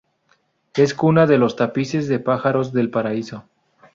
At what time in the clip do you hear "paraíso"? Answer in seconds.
2.89-3.43